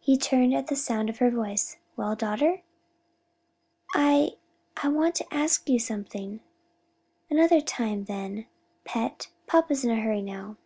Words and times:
He 0.00 0.16
turned 0.16 0.54
at 0.54 0.68
the 0.68 0.74
sound 0.76 1.10
of 1.10 1.18
her 1.18 1.30
voice. 1.30 1.76
"Well 1.94 2.16
daughter?" 2.16 2.62
"I 3.92 4.36
I 4.78 4.82
just 4.84 4.94
want 4.94 5.14
to 5.16 5.26
ask 5.30 5.68
you 5.68 5.78
something." 5.78 6.40
"Another 7.28 7.60
time 7.60 8.04
then, 8.04 8.46
pet, 8.84 9.28
papa's 9.46 9.84
in 9.84 9.90
a 9.90 10.00
hurry 10.00 10.22
now." 10.22 10.56